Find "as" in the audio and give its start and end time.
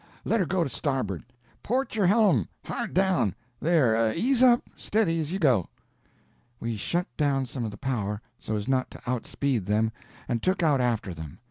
5.21-5.31, 8.55-8.67